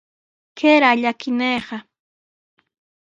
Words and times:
¡Kayraq 0.57 0.95
llakinayqa! 1.01 1.77